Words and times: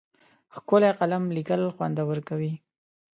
ښکلی 0.55 0.89
قلم 0.99 1.23
لیکل 1.35 1.61
خوندور 1.75 2.17
کوي. 2.29 2.53